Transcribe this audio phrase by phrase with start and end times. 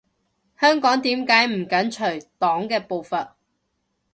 [0.59, 3.35] 香港點解唔緊隨黨嘅步伐？